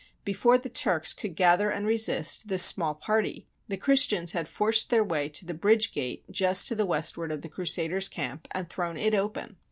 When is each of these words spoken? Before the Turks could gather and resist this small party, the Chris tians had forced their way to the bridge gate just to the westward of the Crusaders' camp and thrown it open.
Before 0.25 0.57
the 0.57 0.67
Turks 0.67 1.13
could 1.13 1.35
gather 1.35 1.69
and 1.69 1.85
resist 1.85 2.47
this 2.47 2.63
small 2.65 2.95
party, 2.95 3.45
the 3.67 3.77
Chris 3.77 4.07
tians 4.07 4.31
had 4.31 4.47
forced 4.47 4.89
their 4.89 5.03
way 5.03 5.29
to 5.29 5.45
the 5.45 5.53
bridge 5.53 5.91
gate 5.91 6.23
just 6.31 6.67
to 6.69 6.73
the 6.75 6.87
westward 6.87 7.31
of 7.31 7.43
the 7.43 7.49
Crusaders' 7.49 8.09
camp 8.09 8.47
and 8.49 8.67
thrown 8.67 8.97
it 8.97 9.13
open. 9.13 9.57